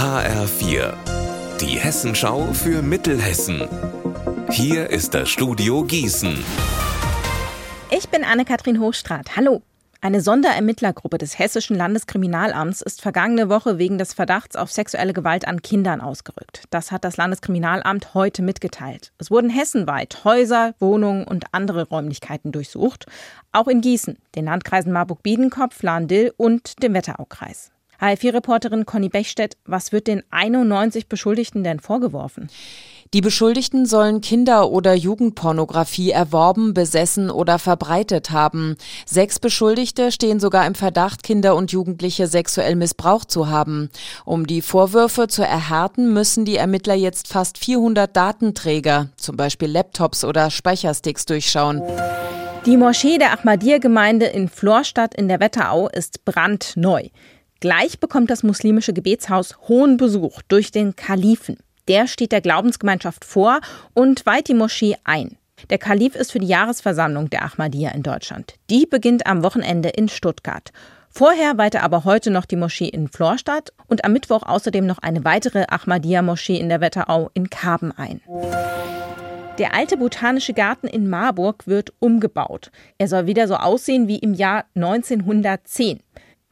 HR4, 0.00 0.94
die 1.60 1.78
Hessenschau 1.78 2.54
für 2.54 2.80
Mittelhessen. 2.80 3.68
Hier 4.48 4.88
ist 4.88 5.12
das 5.12 5.28
Studio 5.28 5.84
Gießen. 5.84 6.42
Ich 7.90 8.08
bin 8.08 8.24
Anne-Kathrin 8.24 8.80
Hochstrat. 8.80 9.36
Hallo. 9.36 9.60
Eine 10.00 10.22
Sonderermittlergruppe 10.22 11.18
des 11.18 11.38
Hessischen 11.38 11.76
Landeskriminalamts 11.76 12.80
ist 12.80 13.02
vergangene 13.02 13.50
Woche 13.50 13.76
wegen 13.76 13.98
des 13.98 14.14
Verdachts 14.14 14.56
auf 14.56 14.72
sexuelle 14.72 15.12
Gewalt 15.12 15.46
an 15.46 15.60
Kindern 15.60 16.00
ausgerückt. 16.00 16.64
Das 16.70 16.92
hat 16.92 17.04
das 17.04 17.18
Landeskriminalamt 17.18 18.14
heute 18.14 18.40
mitgeteilt. 18.40 19.12
Es 19.18 19.30
wurden 19.30 19.50
hessenweit 19.50 20.24
Häuser, 20.24 20.74
Wohnungen 20.78 21.24
und 21.24 21.44
andere 21.52 21.86
Räumlichkeiten 21.86 22.52
durchsucht, 22.52 23.04
auch 23.52 23.68
in 23.68 23.82
Gießen, 23.82 24.16
den 24.34 24.46
Landkreisen 24.46 24.92
Marburg-Biedenkopf, 24.92 25.82
Lahn-Dill 25.82 26.32
und 26.38 26.82
dem 26.82 26.94
Wetteraukreis. 26.94 27.70
HFI-Reporterin 28.00 28.86
Conny 28.86 29.08
Bechstedt, 29.08 29.56
was 29.64 29.92
wird 29.92 30.06
den 30.06 30.22
91 30.30 31.08
Beschuldigten 31.08 31.62
denn 31.62 31.80
vorgeworfen? 31.80 32.48
Die 33.12 33.22
Beschuldigten 33.22 33.86
sollen 33.86 34.20
Kinder- 34.20 34.70
oder 34.70 34.94
Jugendpornografie 34.94 36.12
erworben, 36.12 36.74
besessen 36.74 37.28
oder 37.28 37.58
verbreitet 37.58 38.30
haben. 38.30 38.76
Sechs 39.04 39.40
Beschuldigte 39.40 40.12
stehen 40.12 40.38
sogar 40.38 40.64
im 40.64 40.76
Verdacht, 40.76 41.24
Kinder 41.24 41.56
und 41.56 41.72
Jugendliche 41.72 42.28
sexuell 42.28 42.76
missbraucht 42.76 43.28
zu 43.28 43.48
haben. 43.48 43.90
Um 44.24 44.46
die 44.46 44.62
Vorwürfe 44.62 45.26
zu 45.26 45.42
erhärten, 45.42 46.12
müssen 46.12 46.44
die 46.44 46.54
Ermittler 46.54 46.94
jetzt 46.94 47.26
fast 47.26 47.58
400 47.58 48.16
Datenträger, 48.16 49.08
zum 49.16 49.36
Beispiel 49.36 49.68
Laptops 49.68 50.24
oder 50.24 50.48
Speichersticks, 50.48 51.26
durchschauen. 51.26 51.82
Die 52.64 52.76
Moschee 52.76 53.18
der 53.18 53.32
Ahmadiyya-Gemeinde 53.32 54.26
in 54.26 54.48
Florstadt 54.48 55.16
in 55.16 55.26
der 55.26 55.40
Wetterau 55.40 55.88
ist 55.88 56.24
brandneu. 56.24 57.08
Gleich 57.60 58.00
bekommt 58.00 58.30
das 58.30 58.42
muslimische 58.42 58.94
Gebetshaus 58.94 59.58
hohen 59.68 59.98
Besuch 59.98 60.40
durch 60.48 60.70
den 60.70 60.96
Kalifen. 60.96 61.58
Der 61.88 62.06
steht 62.06 62.32
der 62.32 62.40
Glaubensgemeinschaft 62.40 63.22
vor 63.22 63.60
und 63.92 64.24
weiht 64.24 64.48
die 64.48 64.54
Moschee 64.54 64.96
ein. 65.04 65.36
Der 65.68 65.76
Kalif 65.76 66.14
ist 66.14 66.32
für 66.32 66.38
die 66.38 66.46
Jahresversammlung 66.46 67.28
der 67.28 67.44
Ahmadiyya 67.44 67.90
in 67.90 68.02
Deutschland. 68.02 68.54
Die 68.70 68.86
beginnt 68.86 69.26
am 69.26 69.42
Wochenende 69.42 69.90
in 69.90 70.08
Stuttgart. 70.08 70.72
Vorher 71.10 71.58
weihte 71.58 71.82
aber 71.82 72.04
heute 72.04 72.30
noch 72.30 72.46
die 72.46 72.56
Moschee 72.56 72.88
in 72.88 73.08
Florstadt 73.08 73.74
und 73.88 74.06
am 74.06 74.14
Mittwoch 74.14 74.44
außerdem 74.44 74.86
noch 74.86 74.98
eine 74.98 75.24
weitere 75.26 75.66
Ahmadiyya-Moschee 75.68 76.56
in 76.56 76.70
der 76.70 76.80
Wetterau 76.80 77.30
in 77.34 77.50
Karben 77.50 77.92
ein. 77.92 78.22
Der 79.58 79.74
alte 79.74 79.98
botanische 79.98 80.54
Garten 80.54 80.86
in 80.86 81.10
Marburg 81.10 81.66
wird 81.66 81.92
umgebaut. 81.98 82.70
Er 82.96 83.08
soll 83.08 83.26
wieder 83.26 83.46
so 83.46 83.56
aussehen 83.56 84.08
wie 84.08 84.18
im 84.18 84.32
Jahr 84.32 84.64
1910. 84.74 86.00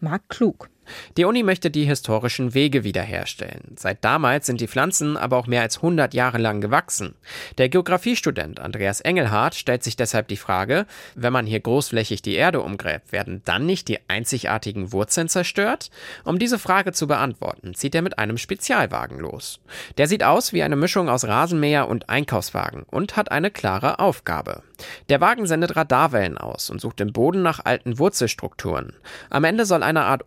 Marc 0.01 0.29
Klug. 0.29 0.69
Die 1.17 1.25
Uni 1.25 1.42
möchte 1.42 1.70
die 1.70 1.84
historischen 1.84 2.55
Wege 2.55 2.84
wiederherstellen. 2.84 3.77
Seit 3.77 4.05
damals 4.05 4.47
sind 4.47 4.61
die 4.61 4.69
Pflanzen 4.69 5.17
aber 5.17 5.36
auch 5.36 5.47
mehr 5.47 5.62
als 5.62 5.77
100 5.77 6.14
Jahre 6.14 6.39
lang 6.39 6.61
gewachsen. 6.61 7.14
Der 7.58 7.69
Geografiestudent 7.69 8.61
Andreas 8.61 9.00
Engelhardt 9.00 9.55
stellt 9.55 9.83
sich 9.83 9.97
deshalb 9.97 10.28
die 10.28 10.36
Frage, 10.36 10.86
wenn 11.14 11.33
man 11.33 11.47
hier 11.47 11.61
großflächig 11.61 12.22
die 12.22 12.34
Erde 12.34 12.61
umgräbt, 12.61 13.12
werden 13.12 13.42
dann 13.45 13.67
nicht 13.67 13.89
die 13.89 13.98
einzigartigen 14.08 14.92
Wurzeln 14.92 15.28
zerstört? 15.28 15.91
Um 16.25 16.39
diese 16.39 16.58
Frage 16.58 16.92
zu 16.92 17.06
beantworten, 17.06 17.75
zieht 17.75 17.95
er 17.95 18.02
mit 18.02 18.19
einem 18.19 18.39
Spezialwagen 18.39 19.19
los. 19.19 19.61
Der 19.97 20.08
sieht 20.08 20.25
aus 20.25 20.52
wie 20.52 20.62
eine 20.62 20.77
Mischung 20.77 21.08
aus 21.08 21.25
Rasenmäher 21.25 21.89
und 21.89 22.08
Einkaufswagen 22.08 22.84
und 22.84 23.17
hat 23.17 23.30
eine 23.30 23.50
klare 23.50 23.98
Aufgabe. 23.98 24.62
Der 25.08 25.20
Wagen 25.20 25.47
sendet 25.47 25.77
Radarwellen 25.77 26.39
aus 26.39 26.70
und 26.70 26.80
sucht 26.80 27.00
im 27.00 27.12
Boden 27.12 27.42
nach 27.42 27.64
alten 27.64 27.98
Wurzelstrukturen. 27.98 28.92
Am 29.30 29.45
Ende 29.45 29.64
soll 29.67 29.83
eine 29.83 30.05
Art 30.05 30.27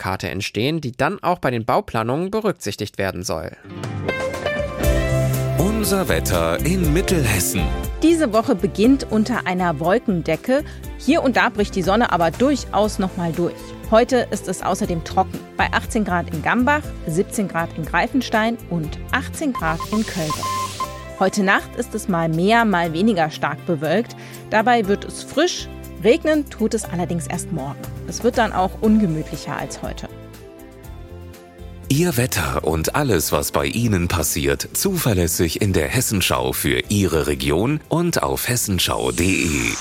Untergrundkarte 0.00 0.30
entstehen, 0.30 0.80
die 0.80 0.92
dann 0.92 1.22
auch 1.22 1.38
bei 1.38 1.50
den 1.50 1.64
Bauplanungen 1.64 2.30
berücksichtigt 2.30 2.98
werden 2.98 3.22
soll. 3.22 3.52
Unser 5.58 6.08
Wetter 6.08 6.58
in 6.64 6.92
Mittelhessen. 6.92 7.62
Diese 8.02 8.32
Woche 8.32 8.54
beginnt 8.54 9.06
unter 9.10 9.46
einer 9.46 9.78
Wolkendecke. 9.78 10.64
Hier 10.98 11.22
und 11.22 11.36
da 11.36 11.50
bricht 11.50 11.74
die 11.74 11.82
Sonne 11.82 12.12
aber 12.12 12.30
durchaus 12.30 12.98
nochmal 12.98 13.32
durch. 13.32 13.54
Heute 13.90 14.26
ist 14.30 14.48
es 14.48 14.62
außerdem 14.62 15.04
trocken. 15.04 15.38
Bei 15.56 15.70
18 15.72 16.04
Grad 16.04 16.32
in 16.32 16.42
Gambach, 16.42 16.82
17 17.06 17.48
Grad 17.48 17.70
in 17.76 17.84
Greifenstein 17.84 18.56
und 18.70 18.98
18 19.12 19.52
Grad 19.52 19.80
in 19.92 20.06
Köln. 20.06 20.32
Heute 21.18 21.42
Nacht 21.42 21.76
ist 21.76 21.94
es 21.94 22.08
mal 22.08 22.28
mehr, 22.30 22.64
mal 22.64 22.94
weniger 22.94 23.30
stark 23.30 23.66
bewölkt. 23.66 24.16
Dabei 24.48 24.86
wird 24.86 25.04
es 25.04 25.22
frisch. 25.22 25.68
Regnen 26.02 26.48
tut 26.48 26.74
es 26.74 26.84
allerdings 26.84 27.26
erst 27.26 27.52
morgen. 27.52 27.80
Es 28.08 28.24
wird 28.24 28.38
dann 28.38 28.52
auch 28.52 28.80
ungemütlicher 28.80 29.56
als 29.56 29.82
heute. 29.82 30.08
Ihr 31.88 32.16
Wetter 32.16 32.64
und 32.64 32.94
alles, 32.94 33.32
was 33.32 33.50
bei 33.50 33.66
Ihnen 33.66 34.06
passiert, 34.06 34.68
zuverlässig 34.74 35.60
in 35.60 35.72
der 35.72 35.88
Hessenschau 35.88 36.52
für 36.52 36.84
Ihre 36.88 37.26
Region 37.26 37.80
und 37.88 38.22
auf 38.22 38.48
hessenschau.de. 38.48 39.72